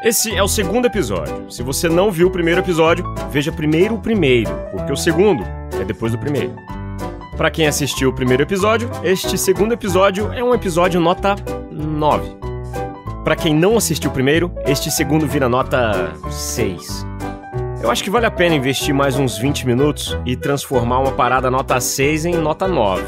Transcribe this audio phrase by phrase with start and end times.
[0.00, 1.50] Esse é o segundo episódio.
[1.50, 5.84] Se você não viu o primeiro episódio, veja primeiro o primeiro, porque o segundo é
[5.84, 6.54] depois do primeiro.
[7.36, 11.34] Para quem assistiu o primeiro episódio, este segundo episódio é um episódio nota
[11.72, 12.36] 9.
[13.24, 17.07] Para quem não assistiu o primeiro, este segundo vira nota 6.
[17.80, 21.48] Eu acho que vale a pena investir mais uns 20 minutos e transformar uma parada
[21.48, 23.04] nota 6 em nota 9.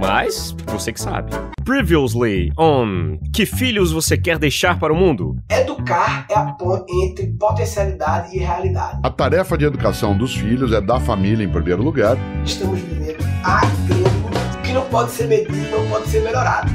[0.00, 1.32] Mas você que sabe.
[1.64, 5.36] Previously on Que filhos você quer deixar para o mundo?
[5.50, 9.00] Educar é a ponte entre potencialidade e realidade.
[9.02, 12.16] A tarefa de educação dos filhos é da família em primeiro lugar.
[12.44, 16.70] Estamos vivendo a tempo que não pode ser medido, não pode ser melhorado.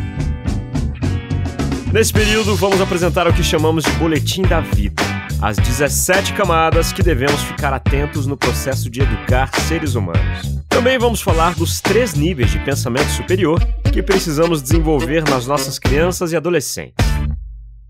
[1.93, 7.03] Nesse período, vamos apresentar o que chamamos de Boletim da Vida as 17 camadas que
[7.03, 10.63] devemos ficar atentos no processo de educar seres humanos.
[10.67, 13.59] Também vamos falar dos três níveis de pensamento superior
[13.93, 17.05] que precisamos desenvolver nas nossas crianças e adolescentes.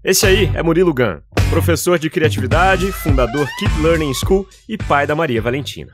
[0.04, 5.16] Esse aí é Murilo Gun, professor de criatividade, fundador Keep Learning School e pai da
[5.16, 5.92] Maria Valentina.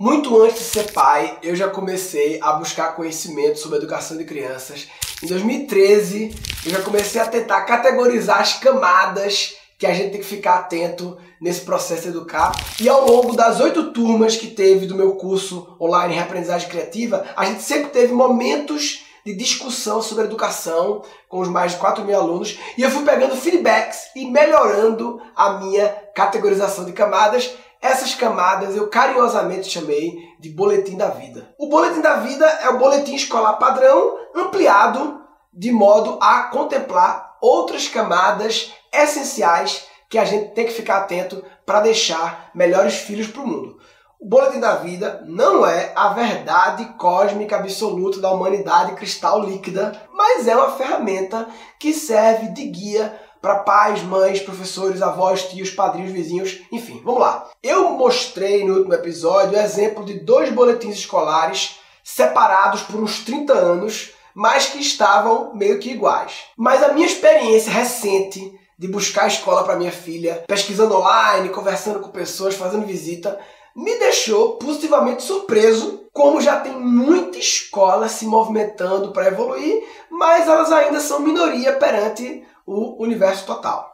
[0.00, 4.24] Muito antes de ser pai, eu já comecei a buscar conhecimento sobre a educação de
[4.24, 4.88] crianças.
[5.22, 6.34] Em 2013,
[6.66, 11.16] eu já comecei a tentar categorizar as camadas que a gente tem que ficar atento
[11.40, 12.50] nesse processo de educar.
[12.80, 17.44] E ao longo das oito turmas que teve do meu curso online Reaprendizagem Criativa, a
[17.44, 22.58] gente sempre teve momentos de discussão sobre educação com os mais de 4 mil alunos
[22.76, 28.88] e eu fui pegando feedbacks e melhorando a minha categorização de camadas essas camadas eu
[28.88, 31.52] carinhosamente chamei de boletim da vida.
[31.58, 35.20] O boletim da vida é o boletim escolar padrão ampliado
[35.52, 41.80] de modo a contemplar outras camadas essenciais que a gente tem que ficar atento para
[41.80, 43.78] deixar melhores filhos para o mundo.
[44.20, 50.46] O boletim da vida não é a verdade cósmica absoluta da humanidade cristal líquida, mas
[50.46, 51.48] é uma ferramenta
[51.80, 57.50] que serve de guia para pais, mães, professores, avós, tios, padrinhos, vizinhos, enfim, vamos lá.
[57.60, 63.52] Eu mostrei no último episódio o exemplo de dois boletins escolares separados por uns 30
[63.52, 66.44] anos, mas que estavam meio que iguais.
[66.56, 72.10] Mas a minha experiência recente de buscar escola para minha filha, pesquisando online, conversando com
[72.10, 73.38] pessoas, fazendo visita,
[73.74, 80.70] me deixou positivamente surpreso como já tem muita escola se movimentando para evoluir, mas elas
[80.70, 83.90] ainda são minoria perante o universo total.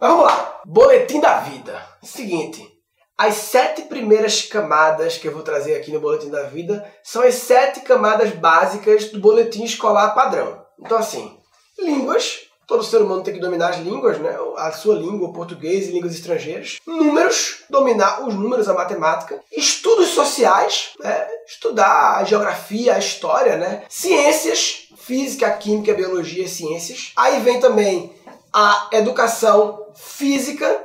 [0.00, 0.60] Mas vamos lá.
[0.66, 1.80] Boletim da vida.
[2.02, 2.68] Seguinte.
[3.16, 7.36] As sete primeiras camadas que eu vou trazer aqui no Boletim da Vida são as
[7.36, 10.64] sete camadas básicas do boletim escolar padrão.
[10.80, 11.38] Então, assim,
[11.78, 12.48] línguas.
[12.66, 14.36] Todo ser humano tem que dominar as línguas, né?
[14.56, 16.78] A sua língua, o português e línguas estrangeiras.
[16.86, 19.40] Números, dominar os números, a matemática.
[19.50, 21.26] Estudos sociais, né?
[21.46, 23.84] estudar a geografia, a história, né?
[23.88, 27.12] Ciências, física, química, biologia, ciências.
[27.16, 28.12] Aí vem também
[28.52, 30.84] a educação física,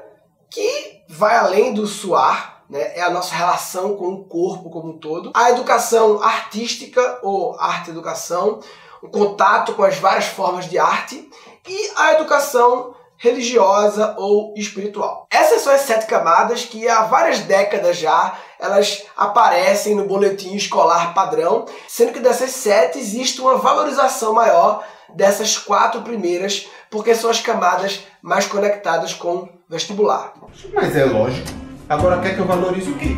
[0.49, 2.97] que vai além do suar, né?
[2.97, 5.31] é a nossa relação com o corpo como um todo.
[5.33, 8.59] A educação artística ou arte-educação,
[9.01, 11.29] o contato com as várias formas de arte.
[11.67, 15.27] E a educação religiosa ou espiritual.
[15.31, 21.13] Essas são as sete camadas que há várias décadas já elas aparecem no boletim escolar
[21.13, 24.83] padrão, sendo que dessas sete existe uma valorização maior
[25.13, 30.33] dessas quatro primeiras, porque são as camadas mais conectadas com o vestibular.
[30.73, 31.47] Mas é lógico.
[31.87, 33.15] Agora quer que eu valorize o quê?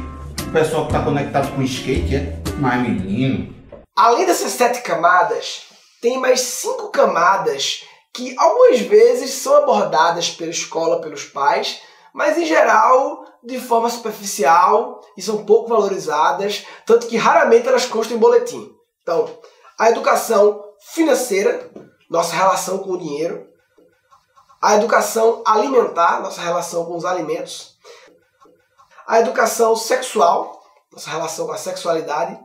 [0.48, 2.40] O pessoal que está conectado com skate é?
[2.60, 3.56] Mas menino.
[3.96, 5.64] Além dessas sete camadas,
[6.02, 7.84] tem mais cinco camadas
[8.14, 11.82] que algumas vezes são abordadas pela escola, pelos pais,
[12.14, 18.18] mas em geral de forma superficial e são pouco valorizadas, tanto que raramente elas constam
[18.18, 18.74] em boletim.
[19.02, 19.30] Então,
[19.78, 21.70] a educação financeira,
[22.10, 23.48] nossa relação com o dinheiro,
[24.62, 27.78] a educação alimentar, nossa relação com os alimentos,
[29.08, 32.38] a educação sexual, nossa relação com a sexualidade,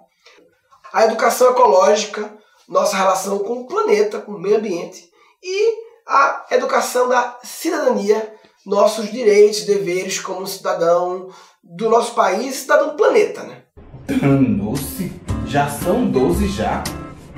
[0.93, 2.33] a educação ecológica,
[2.69, 5.13] nossa relação com o planeta, com o meio ambiente,
[5.45, 8.35] e a educação da cidadania,
[8.65, 11.29] nossos direitos deveres como cidadão
[11.63, 13.63] do nosso país, cidadão do planeta, né?
[14.07, 15.13] Danou-se?
[15.47, 16.83] Já são 12 já?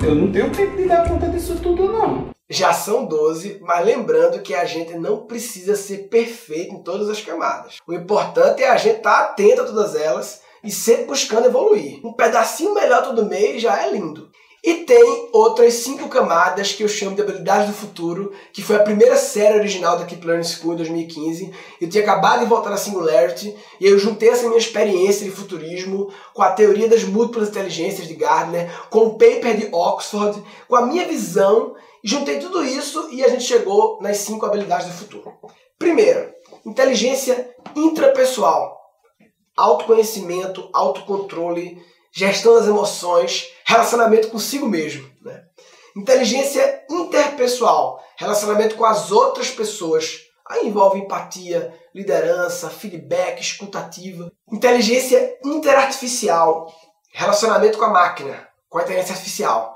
[0.01, 2.29] Eu não tenho tempo de dar conta disso tudo, não.
[2.49, 7.19] Já são 12, mas lembrando que a gente não precisa ser perfeito em todas as
[7.19, 7.77] camadas.
[7.85, 11.99] O importante é a gente estar tá atento a todas elas e sempre buscando evoluir.
[12.05, 14.26] Um pedacinho melhor todo mês já é lindo.
[14.67, 18.83] E tem outras cinco camadas que eu chamo de habilidades do futuro, que foi a
[18.83, 21.53] primeira série original da Keep Learning School em 2015.
[21.79, 26.11] Eu tinha acabado de voltar na Singularity e eu juntei essa minha experiência de futurismo
[26.33, 30.85] com a teoria das múltiplas inteligências de Gardner, com o paper de Oxford, com a
[30.85, 31.73] minha visão
[32.03, 35.33] Juntei tudo isso e a gente chegou nas cinco habilidades do futuro.
[35.79, 36.33] Primeira,
[36.65, 38.79] inteligência intrapessoal,
[39.55, 41.81] autoconhecimento, autocontrole,
[42.11, 45.07] gestão das emoções, relacionamento consigo mesmo.
[45.21, 45.43] Né?
[45.95, 50.21] Inteligência interpessoal, relacionamento com as outras pessoas.
[50.49, 54.31] Aí envolve empatia, liderança, feedback, escutativa.
[54.49, 56.73] Inteligência interartificial,
[57.13, 59.75] relacionamento com a máquina, com a inteligência artificial.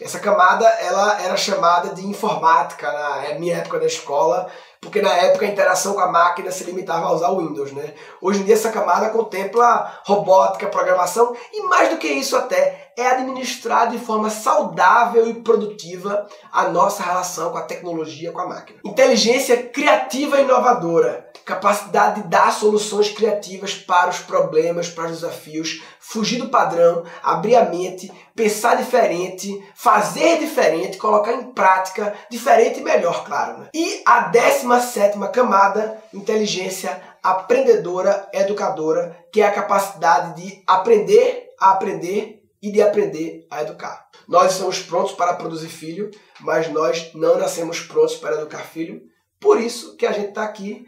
[0.00, 4.50] Essa camada ela era chamada de informática na minha época da escola,
[4.80, 7.92] porque na época a interação com a máquina se limitava a usar o Windows, né?
[8.20, 13.06] Hoje em dia essa camada contempla robótica, programação e mais do que isso até é
[13.06, 18.80] administrar de forma saudável e produtiva a nossa relação com a tecnologia, com a máquina.
[18.84, 25.82] Inteligência criativa e inovadora, capacidade de dar soluções criativas para os problemas, para os desafios,
[25.98, 32.84] fugir do padrão, abrir a mente, pensar diferente, fazer diferente, colocar em prática diferente e
[32.84, 33.58] melhor, claro.
[33.58, 33.68] Né?
[33.74, 42.41] E a 17 camada, inteligência aprendedora, educadora, que é a capacidade de aprender a aprender
[42.62, 44.06] e de aprender a educar.
[44.28, 46.10] Nós estamos prontos para produzir filho,
[46.40, 49.02] mas nós não nascemos prontos para educar filho.
[49.40, 50.86] Por isso que a gente está aqui.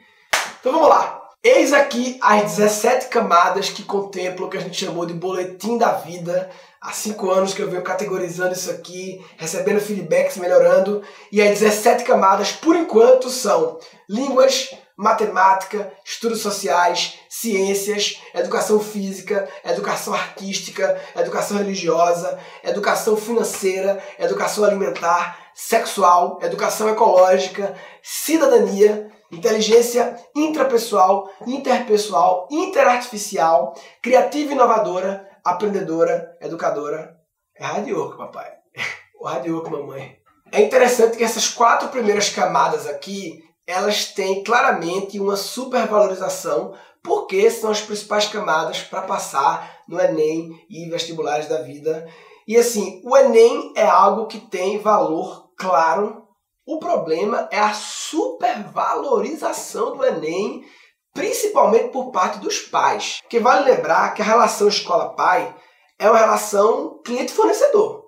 [0.60, 1.20] Então vamos lá.
[1.42, 5.92] Eis aqui as 17 camadas que contemplam o que a gente chamou de boletim da
[5.92, 6.48] vida.
[6.80, 11.02] Há cinco anos que eu venho categorizando isso aqui, recebendo feedbacks, melhorando.
[11.30, 13.78] E as 17 camadas, por enquanto, são
[14.08, 25.50] línguas, matemática, estudos sociais, ciências, educação física, educação artística, educação religiosa, educação financeira, educação alimentar,
[25.52, 37.16] sexual, educação ecológica, cidadania, inteligência intrapessoal, interpessoal, interartificial, criativa e inovadora, aprendedora, educadora.
[37.56, 38.52] É radioco, papai.
[39.20, 40.18] O radioco, mamãe.
[40.52, 47.70] É interessante que essas quatro primeiras camadas aqui elas têm claramente uma supervalorização porque são
[47.70, 52.08] as principais camadas para passar no Enem e vestibulares da vida.
[52.48, 56.26] E assim, o Enem é algo que tem valor claro.
[56.66, 60.64] O problema é a supervalorização do Enem,
[61.12, 63.18] principalmente por parte dos pais.
[63.20, 65.54] Porque vale lembrar que a relação escola-pai
[65.98, 68.02] é uma relação cliente-fornecedor.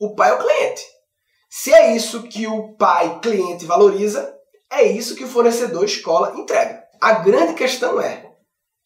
[0.00, 0.84] O pai é o cliente.
[1.48, 4.36] Se é isso que o pai cliente valoriza,
[4.72, 6.82] é isso que o fornecedor escola entrega.
[7.00, 8.29] A grande questão é: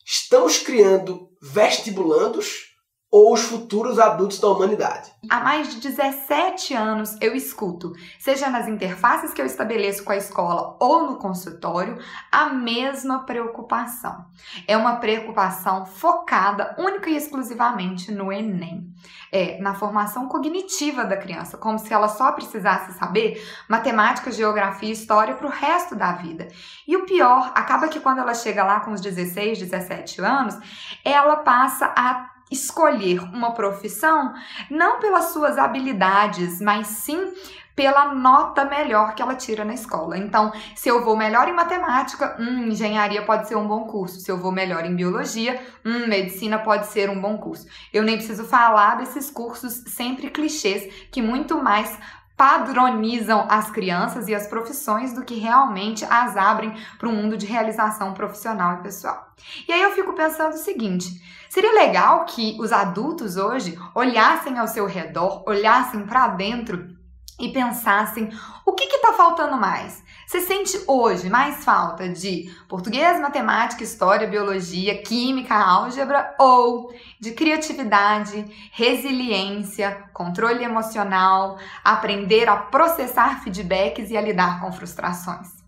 [0.04, 2.73] estamos criando vestibulandos
[3.14, 5.12] ou os futuros adultos da humanidade.
[5.30, 10.16] Há mais de 17 anos eu escuto, seja nas interfaces que eu estabeleço com a
[10.16, 11.96] escola ou no consultório,
[12.32, 14.24] a mesma preocupação.
[14.66, 18.92] É uma preocupação focada única e exclusivamente no Enem.
[19.30, 24.92] É, na formação cognitiva da criança, como se ela só precisasse saber matemática, geografia e
[24.92, 26.48] história para o resto da vida.
[26.86, 30.56] E o pior, acaba que quando ela chega lá com os 16, 17 anos,
[31.04, 34.32] ela passa a escolher uma profissão
[34.70, 37.32] não pelas suas habilidades, mas sim
[37.76, 40.16] pela nota melhor que ela tira na escola.
[40.16, 44.20] Então, se eu vou melhor em matemática, hum, engenharia pode ser um bom curso.
[44.20, 47.66] Se eu vou melhor em biologia, hum, medicina pode ser um bom curso.
[47.92, 51.98] Eu nem preciso falar desses cursos sempre clichês que muito mais
[52.36, 57.46] padronizam as crianças e as profissões do que realmente as abrem para um mundo de
[57.46, 59.32] realização profissional e pessoal.
[59.68, 64.68] E aí eu fico pensando o seguinte: seria legal que os adultos hoje olhassem ao
[64.68, 66.93] seu redor, olhassem para dentro
[67.38, 68.30] e pensassem
[68.64, 70.02] o que está faltando mais.
[70.26, 78.44] Você sente hoje mais falta de português, matemática, história, biologia, química, álgebra ou de criatividade,
[78.72, 85.63] resiliência, controle emocional, aprender a processar feedbacks e a lidar com frustrações?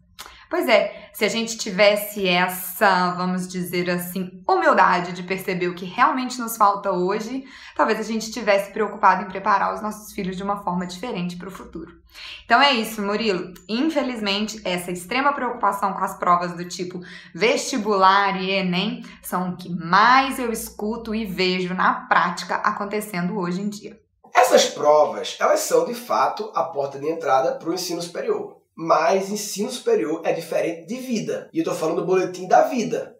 [0.49, 5.85] Pois é, se a gente tivesse essa, vamos dizer assim, humildade de perceber o que
[5.85, 10.45] realmente nos falta hoje, talvez a gente estivesse preocupado em preparar os nossos filhos de
[10.45, 12.00] uma forma diferente para o futuro.
[12.45, 13.55] Então é isso, Murilo.
[13.69, 17.00] Infelizmente, essa extrema preocupação com as provas do tipo
[17.35, 23.61] vestibular e Enem são o que mais eu escuto e vejo na prática acontecendo hoje
[23.61, 24.00] em dia.
[24.33, 29.30] Essas provas, elas são de fato a porta de entrada para o ensino superior mas
[29.30, 31.49] ensino superior é diferente de vida.
[31.52, 33.16] E eu estou falando do boletim da vida.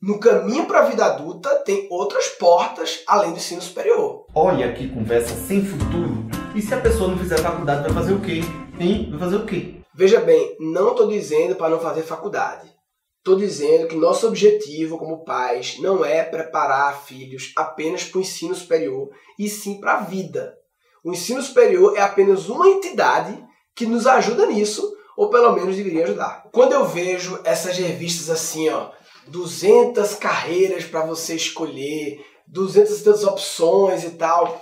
[0.00, 4.26] No caminho para a vida adulta tem outras portas além do ensino superior.
[4.34, 6.24] Olha que conversa sem futuro.
[6.54, 8.40] E se a pessoa não fizer faculdade, vai fazer o quê?
[8.78, 9.08] Hein?
[9.10, 9.74] Vai fazer o quê?
[9.94, 12.72] Veja bem, não estou dizendo para não fazer faculdade.
[13.18, 18.54] Estou dizendo que nosso objetivo como pais não é preparar filhos apenas para o ensino
[18.54, 19.08] superior,
[19.38, 20.54] e sim para a vida.
[21.02, 23.42] O ensino superior é apenas uma entidade
[23.74, 26.48] que nos ajuda nisso, ou pelo menos deveria ajudar.
[26.52, 28.90] Quando eu vejo essas revistas assim, ó,
[29.28, 34.60] 200 carreiras para você escolher, 200 tantas opções e tal,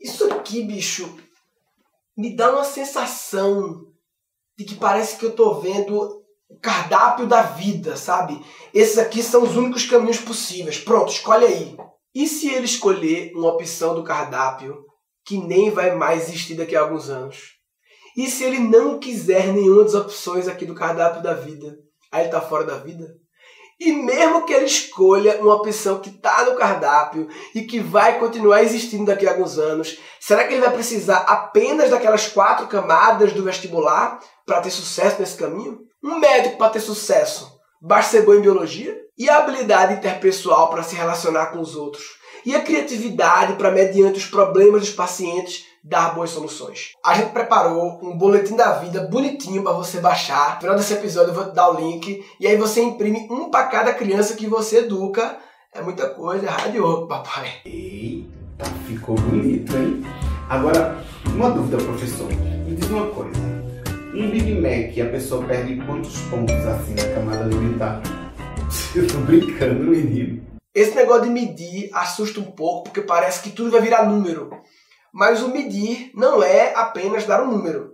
[0.00, 1.18] isso aqui, bicho,
[2.16, 3.86] me dá uma sensação
[4.56, 6.18] de que parece que eu tô vendo
[6.48, 8.42] o cardápio da vida, sabe?
[8.72, 10.78] Esses aqui são os únicos caminhos possíveis.
[10.78, 11.76] Pronto, escolhe aí.
[12.14, 14.84] E se ele escolher uma opção do cardápio
[15.24, 17.57] que nem vai mais existir daqui a alguns anos?
[18.18, 21.78] E se ele não quiser nenhuma das opções aqui do cardápio da vida?
[22.10, 23.06] Aí ele tá fora da vida?
[23.78, 28.64] E mesmo que ele escolha uma opção que está no cardápio e que vai continuar
[28.64, 33.44] existindo daqui a alguns anos, será que ele vai precisar apenas daquelas quatro camadas do
[33.44, 35.78] vestibular para ter sucesso nesse caminho?
[36.02, 39.00] Um médico para ter sucesso basta ser bom em biologia?
[39.16, 42.04] E a habilidade interpessoal para se relacionar com os outros?
[42.44, 46.92] E a criatividade para, mediante os problemas dos pacientes, dar boas soluções.
[47.04, 50.56] A gente preparou um boletim da vida bonitinho para você baixar.
[50.56, 53.50] No final desse episódio eu vou te dar o link e aí você imprime um
[53.50, 55.38] para cada criança que você educa.
[55.74, 57.48] É muita coisa, é rádio, papai.
[57.64, 60.04] Eita, ficou bonito, hein?
[60.48, 62.28] Agora, uma dúvida, professor.
[62.28, 63.40] Me diz uma coisa.
[64.14, 68.02] Um Big Mac, a pessoa perde quantos pontos assim na camada alimentar?
[68.94, 70.42] Eu tô brincando, menino.
[70.74, 74.50] Esse negócio de medir assusta um pouco, porque parece que tudo vai virar número.
[75.12, 77.92] Mas o medir não é apenas dar um número.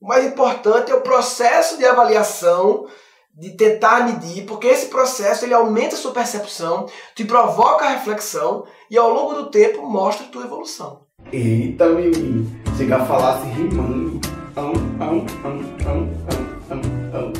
[0.00, 2.86] O mais importante é o processo de avaliação,
[3.34, 8.64] de tentar medir, porque esse processo ele aumenta a sua percepção, te provoca a reflexão
[8.90, 11.06] e ao longo do tempo mostra a tua evolução.
[11.32, 12.48] Eita, menino.
[12.76, 14.20] Chegar a falar se rimando.
[14.56, 16.12] Ão, ão, ão, ão,
[17.14, 17.32] ão.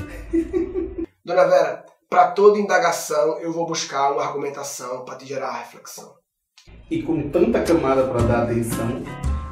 [1.24, 6.17] Dona Vera, para toda indagação eu vou buscar uma argumentação para te gerar reflexão.
[6.90, 9.02] E com tanta camada para dar atenção,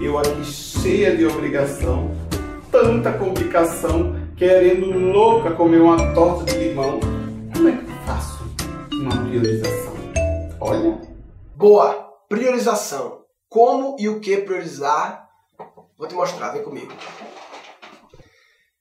[0.01, 2.11] eu aqui cheia de obrigação,
[2.71, 7.01] tanta complicação, querendo louca comer uma torta de limão,
[7.55, 8.45] como é que eu faço
[8.93, 9.95] uma priorização?
[10.61, 10.99] Olha,
[11.57, 12.07] Boa!
[12.29, 13.23] Priorização.
[13.49, 15.27] Como e o que priorizar?
[15.97, 16.93] Vou te mostrar, vem comigo.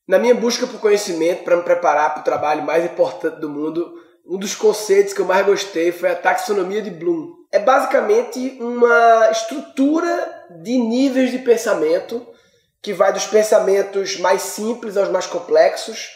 [0.07, 3.91] Na minha busca por conhecimento, para me preparar para o trabalho mais importante do mundo,
[4.23, 7.31] um dos conceitos que eu mais gostei foi a taxonomia de Bloom.
[7.51, 12.23] É basicamente uma estrutura de níveis de pensamento
[12.83, 16.11] que vai dos pensamentos mais simples aos mais complexos,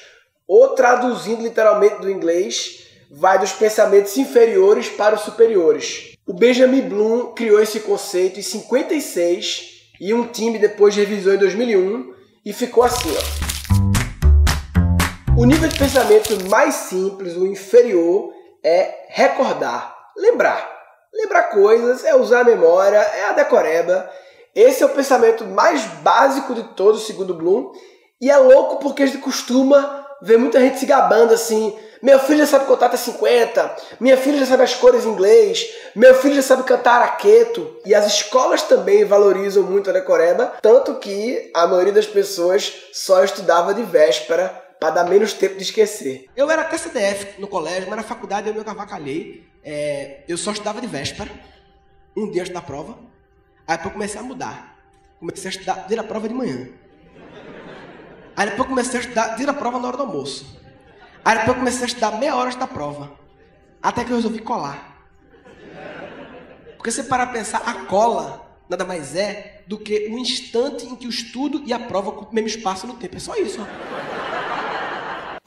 [0.47, 6.13] ou traduzindo literalmente do inglês, vai dos pensamentos inferiores para os superiores.
[6.27, 12.13] O Benjamin Bloom criou esse conceito em 56 e um time depois revisou em 2001
[12.45, 13.48] e ficou assim, ó.
[15.39, 20.69] O nível de pensamento mais simples, o inferior, é recordar, lembrar.
[21.13, 24.09] Lembrar coisas, é usar a memória, é a decoreba.
[24.53, 27.71] Esse é o pensamento mais básico de todos, segundo Bloom.
[28.19, 31.73] E é louco porque a gente costuma ver muita gente se gabando assim.
[32.03, 35.65] Meu filho já sabe contar até 50, minha filha já sabe as cores em inglês,
[35.95, 37.77] meu filho já sabe cantar araqueto.
[37.85, 43.23] E as escolas também valorizam muito a decoreba, tanto que a maioria das pessoas só
[43.23, 46.29] estudava de véspera para dar menos tempo de esquecer.
[46.35, 49.47] Eu era até CDF no colégio, mas na faculdade eu me cavacalhei.
[49.61, 51.29] É, eu só estudava de véspera,
[52.15, 52.97] um dia antes da prova.
[53.67, 54.79] Aí depois eu comecei a mudar.
[55.19, 56.69] Comecei a estudar dia da prova de manhã.
[58.37, 60.57] Aí depois eu comecei a estudar dia da prova na hora do almoço.
[61.25, 63.11] Aí depois eu comecei a estudar meia hora antes da prova.
[63.83, 64.97] Até que eu resolvi colar.
[66.77, 70.95] Porque se parar a pensar, a cola nada mais é do que o instante em
[70.95, 73.17] que o estudo e a prova ocupam o mesmo espaço no tempo.
[73.17, 73.59] É só isso.
[73.61, 74.18] Ó.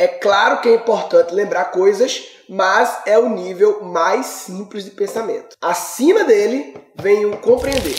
[0.03, 5.55] É claro que é importante lembrar coisas, mas é o nível mais simples de pensamento.
[5.63, 7.95] Acima dele vem o compreender.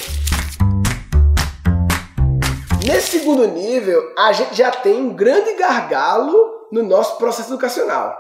[2.86, 6.36] Nesse segundo nível, a gente já tem um grande gargalo
[6.74, 8.14] no nosso processo educacional.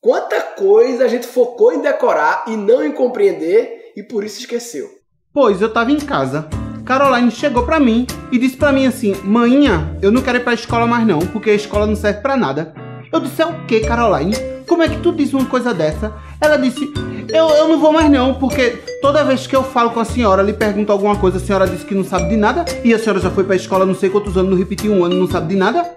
[0.00, 4.88] Quanta coisa a gente focou em decorar e não em compreender e por isso esqueceu.
[5.32, 6.48] Pois eu tava em casa.
[6.86, 10.54] Caroline chegou pra mim e disse pra mim assim: Manhinha, eu não quero ir pra
[10.54, 12.83] escola mais não, porque a escola não serve pra nada.
[13.14, 14.34] Eu disse: É o que, Caroline?
[14.66, 16.12] Como é que tu diz uma coisa dessa?
[16.40, 16.92] Ela disse:
[17.32, 20.42] eu, eu não vou mais não, porque toda vez que eu falo com a senhora,
[20.42, 23.20] lhe pergunto alguma coisa, a senhora disse que não sabe de nada, e a senhora
[23.20, 25.56] já foi pra escola não sei quantos anos, não repetiu um ano, não sabe de
[25.56, 25.88] nada?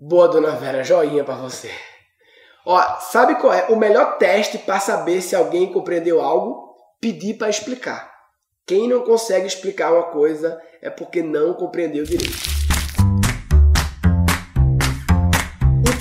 [0.00, 1.70] Boa, dona Vera, joinha pra você.
[2.64, 6.72] Ó, sabe qual é o melhor teste para saber se alguém compreendeu algo?
[7.00, 8.12] Pedir para explicar.
[8.64, 12.63] Quem não consegue explicar uma coisa é porque não compreendeu direito.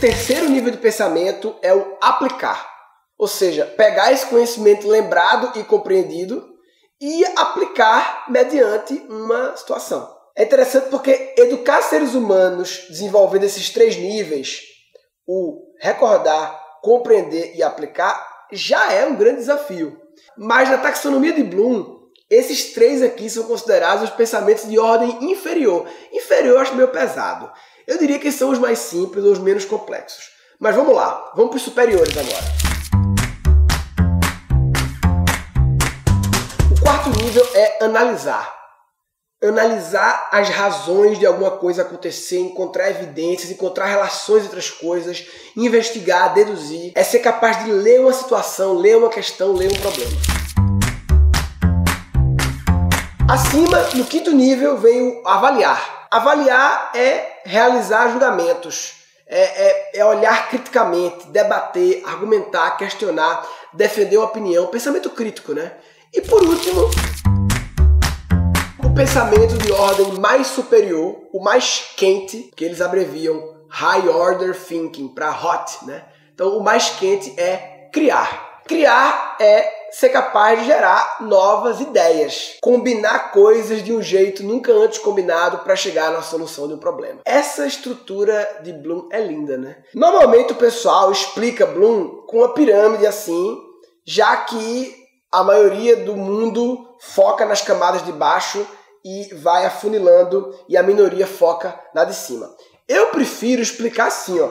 [0.03, 2.69] Terceiro nível de pensamento é o aplicar.
[3.17, 6.45] Ou seja, pegar esse conhecimento lembrado e compreendido
[6.99, 10.13] e aplicar mediante uma situação.
[10.35, 14.59] É interessante porque educar seres humanos desenvolvendo esses três níveis,
[15.25, 19.97] o recordar, compreender e aplicar, já é um grande desafio.
[20.37, 25.87] Mas na taxonomia de Bloom, esses três aqui são considerados os pensamentos de ordem inferior.
[26.11, 27.49] Inferior eu acho meio pesado.
[27.85, 30.31] Eu diria que são os mais simples ou os menos complexos.
[30.57, 32.43] Mas vamos lá, vamos para os superiores agora.
[36.71, 38.63] O quarto nível é analisar
[39.43, 46.33] analisar as razões de alguma coisa acontecer, encontrar evidências, encontrar relações entre as coisas, investigar,
[46.33, 50.42] deduzir, é ser capaz de ler uma situação, ler uma questão, ler um problema.
[53.29, 56.07] Acima, no quinto nível, vem o avaliar.
[56.11, 64.67] Avaliar é realizar julgamentos, é, é, é olhar criticamente, debater, argumentar, questionar, defender uma opinião,
[64.67, 65.71] pensamento crítico, né?
[66.13, 66.81] E por último,
[68.83, 75.07] o pensamento de ordem mais superior, o mais quente, que eles abreviam High Order Thinking
[75.07, 76.03] para Hot, né?
[76.33, 78.59] Então, o mais quente é criar.
[78.65, 84.97] Criar é ser capaz de gerar novas ideias, combinar coisas de um jeito nunca antes
[84.97, 87.21] combinado para chegar na solução de um problema.
[87.23, 89.77] Essa estrutura de Bloom é linda, né?
[89.93, 93.55] Normalmente o pessoal explica Bloom com uma pirâmide assim,
[94.03, 94.95] já que
[95.31, 98.65] a maioria do mundo foca nas camadas de baixo
[99.05, 102.49] e vai afunilando e a minoria foca na de cima.
[102.87, 104.49] Eu prefiro explicar assim, ó.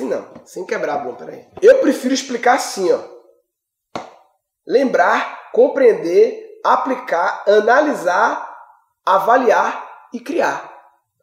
[0.00, 1.46] Assim não, sem quebrar, bom, peraí.
[1.60, 3.00] Eu prefiro explicar assim, ó.
[4.66, 8.48] Lembrar, compreender, aplicar, analisar,
[9.04, 10.70] avaliar e criar.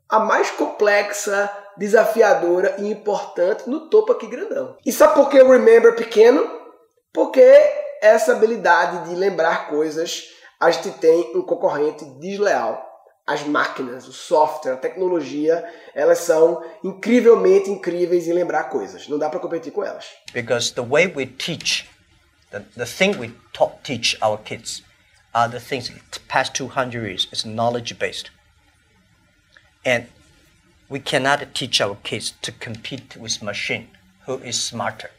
[0.08, 4.78] A mais complexa, desafiadora e importante no topo aqui grandão.
[4.86, 6.50] E sabe por que o Remember pequeno?
[7.14, 7.42] Porque
[8.02, 10.24] essa habilidade de lembrar coisas
[10.60, 12.87] a gente tem um concorrente desleal.
[13.28, 19.08] As máquinas, o software, a tecnologia, elas são incrivelmente incríveis em lembrar coisas.
[19.10, 20.06] Não dá para competir com elas.
[20.34, 21.86] Because the way we teach,
[22.52, 24.82] the, the thing we taught, teach our kids
[25.34, 28.32] are the things the past 200 years is knowledge based.
[29.86, 30.06] And
[30.90, 33.90] we cannot teach our kids to compete with machine
[34.26, 35.12] who is smarter.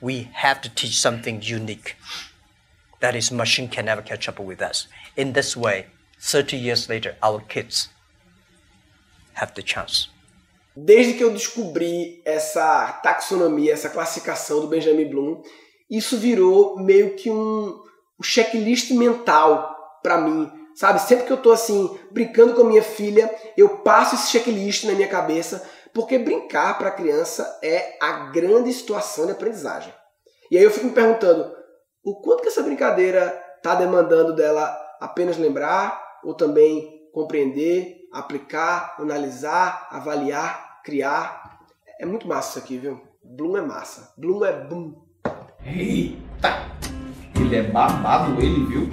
[0.00, 1.96] We have to teach something unique.
[3.04, 4.88] that is machine can never catch up with us.
[5.14, 5.86] In this way,
[6.24, 7.90] 30 years later, our kids
[9.34, 10.08] have the chance.
[10.74, 15.42] Desde que eu descobri essa taxonomia, essa classificação do Benjamin Bloom,
[15.88, 17.78] isso virou meio que um,
[18.18, 21.00] um checklist mental para mim, sabe?
[21.00, 24.94] Sempre que eu tô assim brincando com a minha filha, eu passo esse checklist na
[24.94, 29.92] minha cabeça, porque brincar para a criança é a grande situação de aprendizagem.
[30.50, 31.54] E aí eu fico me perguntando,
[32.02, 39.88] o quanto que essa brincadeira está demandando dela apenas lembrar ou também compreender, aplicar, analisar,
[39.90, 41.60] avaliar, criar.
[42.00, 43.00] É muito massa isso aqui, viu?
[43.22, 44.12] Bloom é massa.
[44.16, 44.94] Bloom é boom.
[45.64, 46.66] Eita!
[47.36, 48.88] Ele é babado, ele, viu?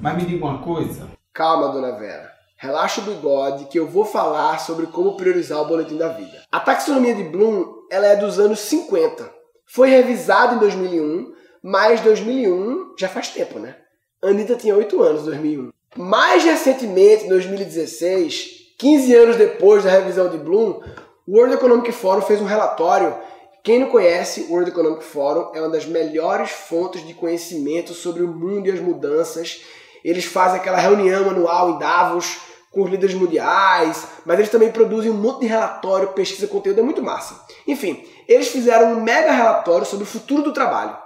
[0.00, 1.08] Mas me diga uma coisa.
[1.32, 2.32] Calma, dona Vera.
[2.56, 6.42] Relaxa o bigode que eu vou falar sobre como priorizar o boletim da vida.
[6.50, 9.30] A taxonomia de Bloom ela é dos anos 50.
[9.66, 11.36] Foi revisada em 2001
[11.68, 13.76] mas 2001 já faz tempo, né?
[14.22, 15.72] Anitta tinha 8 anos em 2001.
[15.94, 20.80] Mais recentemente, em 2016, 15 anos depois da revisão de Bloom,
[21.26, 23.14] o World Economic Forum fez um relatório.
[23.62, 28.22] Quem não conhece, o World Economic Forum é uma das melhores fontes de conhecimento sobre
[28.22, 29.62] o mundo e as mudanças.
[30.04, 32.38] Eles fazem aquela reunião anual em Davos
[32.70, 36.82] com os líderes mundiais, mas eles também produzem um monte de relatório, pesquisa, conteúdo, é
[36.82, 37.40] muito massa.
[37.66, 40.96] Enfim, eles fizeram um mega relatório sobre o futuro do trabalho.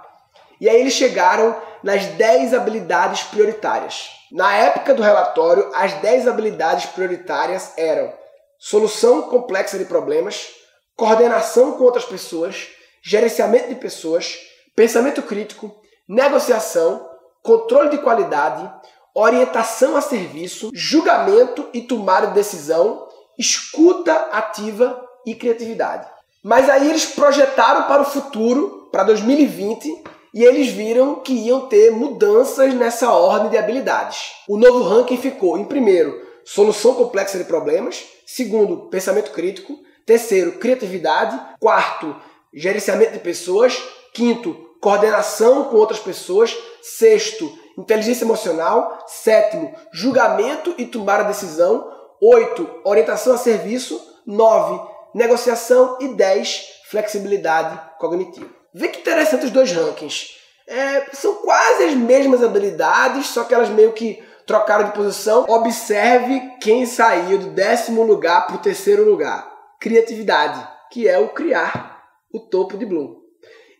[0.59, 4.09] E aí eles chegaram nas 10 habilidades prioritárias.
[4.31, 8.13] Na época do relatório, as 10 habilidades prioritárias eram
[8.57, 10.47] solução complexa de problemas,
[10.95, 12.67] coordenação com outras pessoas,
[13.01, 14.37] gerenciamento de pessoas,
[14.75, 15.75] pensamento crítico,
[16.07, 17.09] negociação,
[17.41, 18.71] controle de qualidade,
[19.13, 26.07] orientação a serviço, julgamento e tomada de decisão, escuta ativa e criatividade.
[26.43, 31.91] Mas aí eles projetaram para o futuro, para 2020, e eles viram que iam ter
[31.91, 34.31] mudanças nessa ordem de habilidades.
[34.47, 41.39] O novo ranking ficou em primeiro, solução complexa de problemas, segundo, pensamento crítico, terceiro, criatividade,
[41.59, 42.15] quarto,
[42.53, 43.81] gerenciamento de pessoas,
[44.13, 51.89] quinto, coordenação com outras pessoas, sexto, inteligência emocional, sétimo, julgamento e tomar a decisão,
[52.21, 54.79] oito, orientação a serviço, nove,
[55.13, 58.60] negociação e dez, flexibilidade cognitiva.
[58.73, 60.37] Vê que interessante os dois rankings.
[60.67, 65.45] É, são quase as mesmas habilidades, só que elas meio que Trocaram de posição.
[65.47, 69.49] Observe quem saiu do décimo lugar para o terceiro lugar.
[69.79, 72.03] Criatividade, que é o criar
[72.33, 73.15] o topo de Bloom.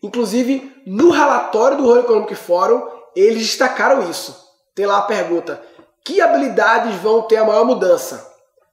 [0.02, 4.36] Inclusive, no relatório do World Economic Forum, eles destacaram isso.
[4.74, 5.62] Tem lá a pergunta:
[6.04, 8.26] que habilidades vão ter a maior mudança?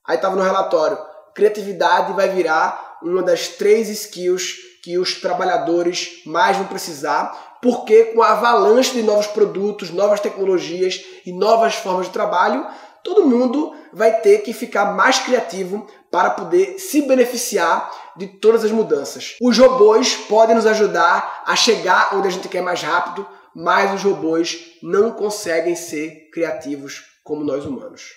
[0.07, 0.97] Aí estava no relatório:
[1.35, 8.21] criatividade vai virar uma das três skills que os trabalhadores mais vão precisar, porque com
[8.21, 12.65] a avalanche de novos produtos, novas tecnologias e novas formas de trabalho,
[13.03, 18.71] todo mundo vai ter que ficar mais criativo para poder se beneficiar de todas as
[18.71, 19.35] mudanças.
[19.41, 24.03] Os robôs podem nos ajudar a chegar onde a gente quer mais rápido, mas os
[24.03, 28.13] robôs não conseguem ser criativos como nós humanos.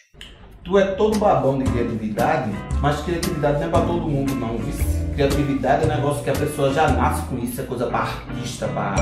[0.64, 5.02] Tu é todo babão de criatividade, mas criatividade não é para todo mundo não, viu?
[5.14, 8.66] Criatividade é um negócio que a pessoa já nasce com isso, é coisa para artista,
[8.68, 8.94] para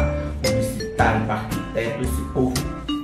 [0.43, 2.55] publicitário, para arquiteto, esse povo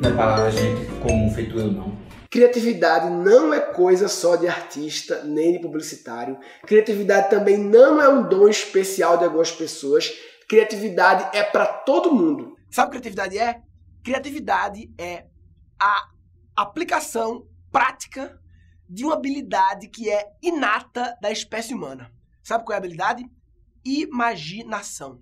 [0.02, 1.96] não é para gente comum feito eu não.
[2.28, 6.36] Criatividade não é coisa só de artista nem de publicitário.
[6.66, 10.12] Criatividade também não é um dom especial de algumas pessoas.
[10.48, 12.56] Criatividade é para todo mundo.
[12.72, 13.62] Sabe o que criatividade é?
[14.02, 15.26] Criatividade é
[15.80, 16.08] a
[16.56, 18.36] aplicação prática
[18.88, 22.15] de uma habilidade que é inata da espécie humana.
[22.46, 23.28] Sabe qual é a habilidade?
[23.84, 25.20] Imaginação.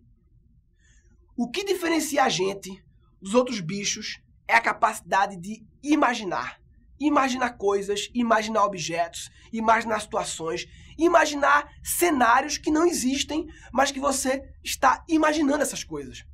[1.35, 2.85] O que diferencia a gente
[3.19, 6.61] dos outros bichos é a capacidade de imaginar.
[7.01, 10.67] Imaginar coisas, imaginar objetos, imaginar situações,
[10.99, 16.27] imaginar cenários que não existem, mas que você está imaginando essas coisas.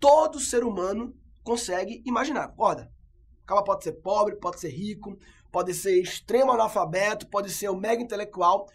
[0.00, 1.14] Todo ser humano
[1.44, 2.48] consegue imaginar.
[2.48, 2.90] Concorda?
[3.42, 5.14] O cara pode ser pobre, pode ser rico,
[5.50, 8.66] pode ser extremo analfabeto, pode ser um mega intelectual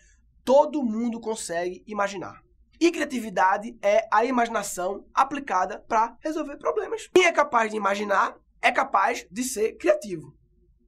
[0.48, 2.42] todo mundo consegue imaginar.
[2.80, 7.10] E criatividade é a imaginação aplicada para resolver problemas.
[7.14, 10.34] Quem é capaz de imaginar é capaz de ser criativo.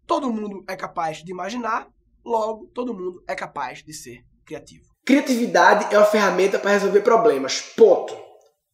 [0.08, 1.90] Todo mundo é capaz de imaginar,
[2.24, 4.86] logo todo mundo é capaz de ser criativo.
[5.06, 7.60] Criatividade é uma ferramenta para resolver problemas.
[7.76, 8.16] Ponto.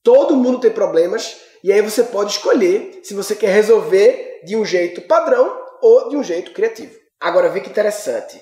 [0.03, 4.63] Todo mundo tem problemas e aí você pode escolher se você quer resolver de um
[4.63, 6.95] jeito padrão ou de um jeito criativo.
[7.19, 8.39] Agora vê que interessante.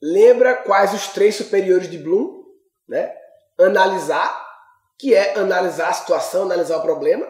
[0.00, 2.44] Lembra quais os três superiores de Bloom?
[2.88, 3.12] Né?
[3.58, 4.44] Analisar,
[4.98, 7.26] que é analisar a situação, analisar o problema.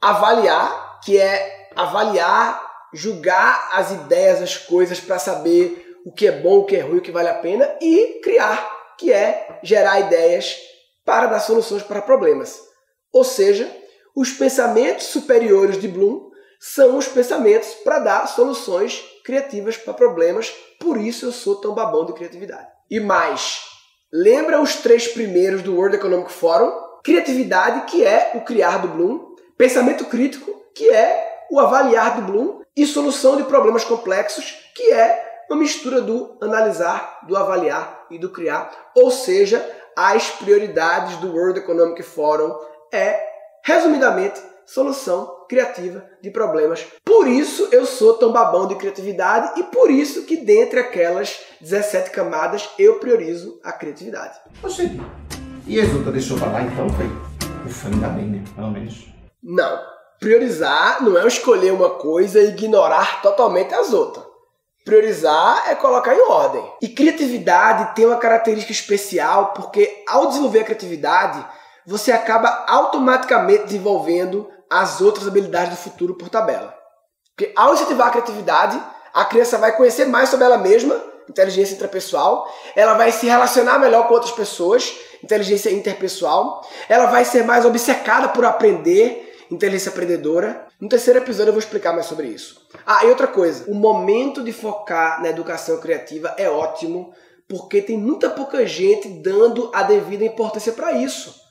[0.00, 6.58] Avaliar, que é avaliar, julgar as ideias, as coisas para saber o que é bom,
[6.58, 7.76] o que é ruim, o que vale a pena.
[7.80, 10.56] E criar, que é gerar ideias
[11.04, 12.60] para dar soluções para problemas.
[13.12, 13.70] Ou seja,
[14.14, 16.28] os pensamentos superiores de Bloom
[16.60, 22.06] são os pensamentos para dar soluções criativas para problemas, por isso eu sou tão babão
[22.06, 22.66] de criatividade.
[22.90, 23.60] E mais,
[24.10, 26.72] lembra os três primeiros do World Economic Forum?
[27.04, 32.62] Criatividade, que é o criar do Bloom, pensamento crítico, que é o avaliar do Bloom,
[32.74, 38.30] e solução de problemas complexos, que é uma mistura do analisar, do avaliar e do
[38.30, 38.70] criar.
[38.94, 39.62] Ou seja,
[39.94, 42.58] as prioridades do World Economic Forum
[42.90, 43.22] é,
[43.62, 46.84] resumidamente, solução criativa de problemas.
[47.02, 52.10] Por isso eu sou tão babão de criatividade e por isso que dentre aquelas 17
[52.10, 54.38] camadas eu priorizo a criatividade.
[54.60, 54.82] Poxa,
[55.66, 57.06] e as outras deixou pra lá então, foi?
[57.66, 58.44] Ufa, ainda bem, né?
[58.54, 59.06] Pelo menos.
[59.42, 59.78] Não.
[60.20, 64.26] Priorizar não é escolher uma coisa e ignorar totalmente as outras.
[64.84, 66.64] Priorizar é colocar em ordem.
[66.82, 71.44] E criatividade tem uma característica especial porque ao desenvolver a criatividade,
[71.86, 76.74] você acaba automaticamente desenvolvendo as outras habilidades do futuro por tabela.
[77.36, 78.82] Porque ao incentivar a criatividade,
[79.14, 84.08] a criança vai conhecer mais sobre ela mesma, inteligência intrapessoal, ela vai se relacionar melhor
[84.08, 90.66] com outras pessoas, inteligência interpessoal, ela vai ser mais obcecada por aprender, inteligência aprendedora.
[90.80, 92.66] No terceiro episódio eu vou explicar mais sobre isso.
[92.86, 97.12] Ah, e outra coisa, o momento de focar na educação criativa é ótimo,
[97.48, 101.47] porque tem muita pouca gente dando a devida importância para isso.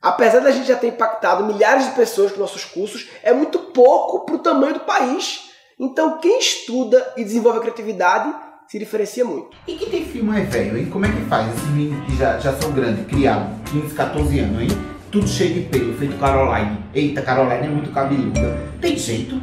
[0.00, 4.24] Apesar da gente já ter impactado milhares de pessoas com nossos cursos, é muito pouco
[4.24, 5.50] para o tamanho do país.
[5.78, 8.34] Então, quem estuda e desenvolve a criatividade
[8.68, 9.56] se diferencia muito.
[9.66, 10.90] E que tem filho mais velho, hein?
[10.90, 11.54] Como é que faz?
[11.54, 14.68] Esses meninos que já, já são grandes, criados, 15, 14 anos, hein?
[15.10, 16.78] Tudo cheio de pelo, feito Caroline.
[16.92, 18.58] Eita, Caroline é muito cabeluda.
[18.80, 19.40] Tem jeito?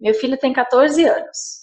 [0.00, 1.58] Meu filho tem 14 anos.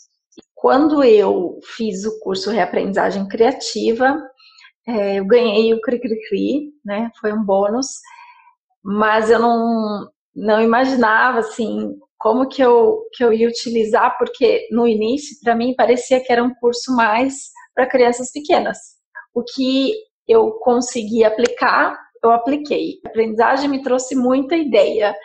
[0.54, 4.16] Quando eu fiz o curso Reaprendizagem Criativa,
[4.88, 7.12] é, eu ganhei o Cri-Cri-Cri, né?
[7.20, 7.88] Foi um bônus
[8.86, 14.88] mas eu não, não imaginava assim como que eu, que eu ia utilizar, porque no
[14.88, 18.78] início, para mim, parecia que era um curso mais para crianças pequenas.
[19.34, 19.94] O que
[20.28, 23.00] eu consegui aplicar, eu apliquei.
[23.06, 25.16] A aprendizagem me trouxe muita ideia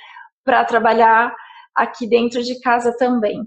[0.42, 1.34] para trabalhar
[1.74, 3.42] aqui dentro de casa também.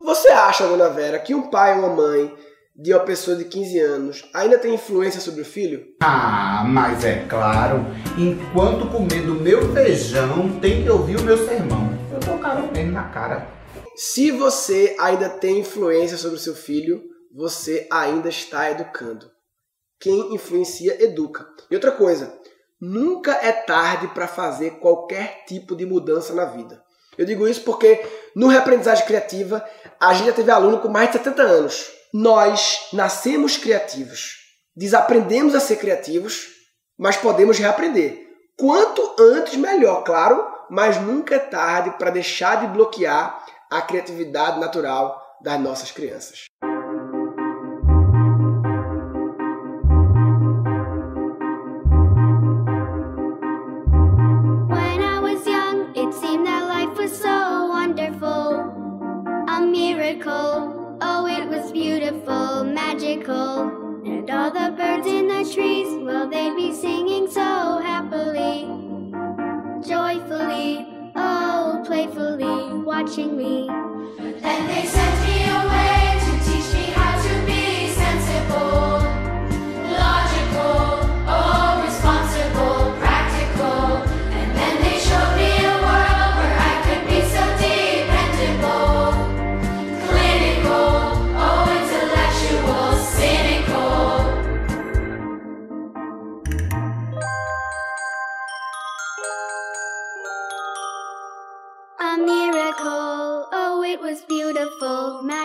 [0.00, 2.34] Você acha, dona Vera, que um pai ou uma mãe
[2.76, 5.86] de uma pessoa de 15 anos ainda tem influência sobre o filho?
[6.02, 7.86] Ah, mas é claro,
[8.18, 11.88] enquanto comer do meu feijão, tem que ouvir o meu sermão.
[12.12, 13.46] Eu tô caro mesmo na cara.
[13.94, 19.30] Se você ainda tem influência sobre o seu filho, você ainda está educando.
[20.00, 21.46] Quem influencia, educa.
[21.70, 22.36] E outra coisa,
[22.80, 26.82] nunca é tarde para fazer qualquer tipo de mudança na vida.
[27.16, 29.64] Eu digo isso porque no Reaprendizagem Criativa
[30.00, 31.93] a gente já teve aluno com mais de 70 anos.
[32.16, 34.36] Nós nascemos criativos,
[34.76, 36.46] desaprendemos a ser criativos,
[36.96, 38.24] mas podemos reaprender.
[38.56, 45.20] Quanto antes, melhor, claro, mas nunca é tarde para deixar de bloquear a criatividade natural
[45.42, 46.44] das nossas crianças.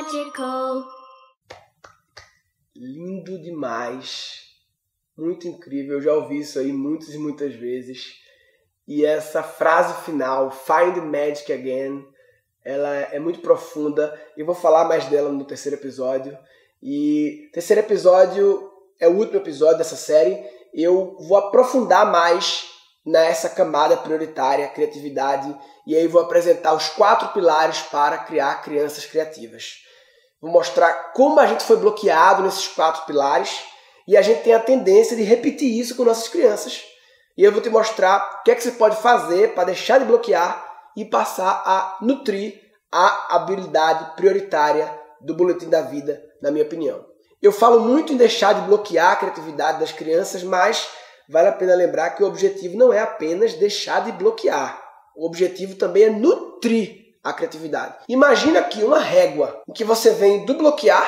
[0.09, 0.83] Magical.
[2.75, 4.49] Lindo demais.
[5.15, 5.95] Muito incrível.
[5.97, 8.15] Eu já ouvi isso aí muitas e muitas vezes.
[8.87, 12.07] E essa frase final, Find Magic Again,
[12.63, 14.19] ela é muito profunda.
[14.35, 16.37] Eu vou falar mais dela no terceiro episódio.
[16.81, 20.43] E terceiro episódio é o último episódio dessa série.
[20.73, 22.67] Eu vou aprofundar mais
[23.05, 29.88] nessa camada prioritária, criatividade, e aí vou apresentar os quatro pilares para criar crianças criativas.
[30.41, 33.61] Vou mostrar como a gente foi bloqueado nesses quatro pilares
[34.07, 36.83] e a gente tem a tendência de repetir isso com nossas crianças.
[37.37, 40.05] E eu vou te mostrar o que é que você pode fazer para deixar de
[40.05, 42.59] bloquear e passar a nutrir
[42.91, 47.05] a habilidade prioritária do boletim da vida, na minha opinião.
[47.41, 50.87] Eu falo muito em deixar de bloquear a criatividade das crianças, mas
[51.29, 54.81] vale a pena lembrar que o objetivo não é apenas deixar de bloquear.
[55.15, 57.95] O objetivo também é nutrir a criatividade.
[58.07, 61.07] Imagina aqui uma régua em que você vem do bloquear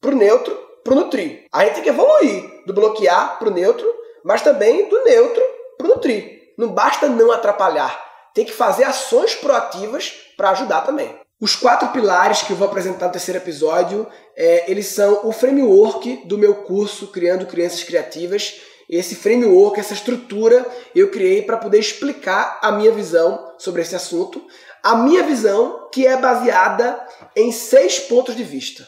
[0.00, 1.44] para o neutro para o nutrir.
[1.52, 3.92] A gente tem que evoluir do bloquear para o neutro,
[4.24, 5.42] mas também do neutro
[5.76, 6.52] para o nutrir.
[6.56, 8.00] Não basta não atrapalhar.
[8.32, 11.18] Tem que fazer ações proativas para ajudar também.
[11.40, 16.22] Os quatro pilares que eu vou apresentar no terceiro episódio, é, eles são o framework
[16.26, 18.60] do meu curso Criando Crianças Criativas.
[18.88, 24.44] Esse framework, essa estrutura, eu criei para poder explicar a minha visão sobre esse assunto.
[24.82, 28.86] A minha visão que é baseada em seis pontos de vista.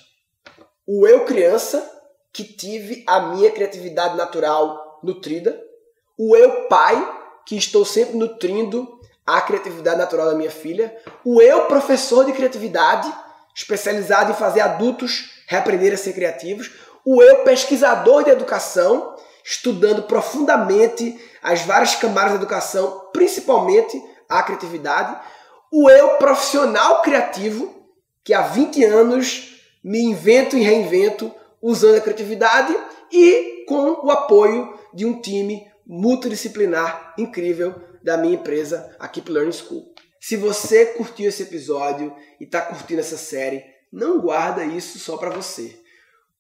[0.87, 1.85] O eu criança,
[2.33, 5.61] que tive a minha criatividade natural nutrida.
[6.17, 6.97] O eu pai,
[7.45, 10.97] que estou sempre nutrindo a criatividade natural da minha filha.
[11.25, 13.13] O eu professor de criatividade,
[13.55, 16.71] especializado em fazer adultos reaprender a ser criativos.
[17.05, 19.17] O eu pesquisador de educação,
[19.49, 25.19] estudando profundamente as várias camadas da educação, principalmente a criatividade.
[25.73, 27.75] O eu profissional criativo,
[28.23, 31.33] que há 20 anos me invento e reinvento
[31.63, 32.77] usando a criatividade
[33.11, 39.53] e com o apoio de um time multidisciplinar incrível da minha empresa, a Keep Learning
[39.53, 39.95] School.
[40.21, 45.31] Se você curtiu esse episódio e está curtindo essa série, não guarda isso só para
[45.31, 45.81] você.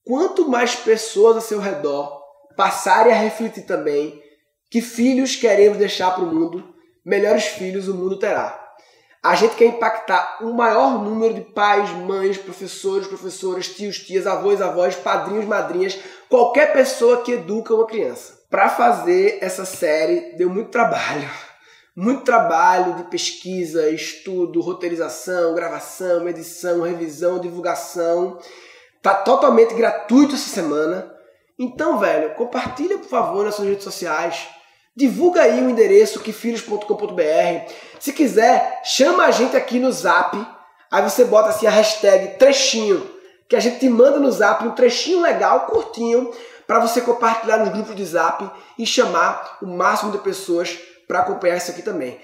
[0.04, 2.27] Quanto mais pessoas ao seu redor
[2.58, 4.20] passarem a refletir também
[4.68, 6.74] que filhos queremos deixar para o mundo,
[7.06, 8.74] melhores filhos o mundo terá.
[9.22, 14.60] A gente quer impactar o maior número de pais, mães, professores, professoras, tios, tias, avós,
[14.60, 18.36] avós, padrinhos, madrinhas, qualquer pessoa que educa uma criança.
[18.50, 21.30] Para fazer essa série deu muito trabalho.
[21.96, 28.38] Muito trabalho de pesquisa, estudo, roteirização, gravação, edição, revisão, divulgação.
[29.02, 31.17] Tá totalmente gratuito essa semana.
[31.58, 34.46] Então, velho, compartilha por favor nas suas redes sociais.
[34.96, 37.72] Divulga aí o endereço quefilhos.com.br.
[37.98, 40.36] Se quiser, chama a gente aqui no Zap.
[40.90, 43.10] Aí você bota assim a hashtag trechinho,
[43.48, 46.32] que a gente te manda no Zap um trechinho legal, curtinho,
[46.66, 51.56] para você compartilhar nos grupos de Zap e chamar o máximo de pessoas para acompanhar
[51.56, 52.20] isso aqui também.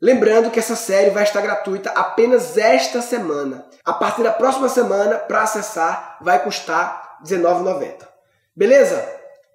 [0.00, 3.66] Lembrando que essa série vai estar gratuita apenas esta semana.
[3.84, 8.15] A partir da próxima semana, para acessar, vai custar R$19,90.
[8.56, 9.06] Beleza?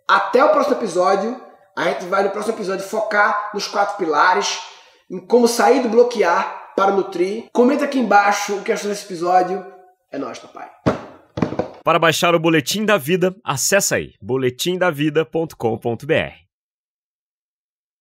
[0.08, 1.42] Até o próximo episódio.
[1.76, 4.60] A gente vai no próximo episódio focar nos quatro pilares,
[5.10, 7.46] em como sair do bloquear para nutrir.
[7.52, 9.66] Comenta aqui embaixo o que achou desse episódio.
[10.12, 10.70] É nóis, papai.
[11.84, 16.51] Para baixar o Boletim da Vida, acessa aí boletimdavida.com.br.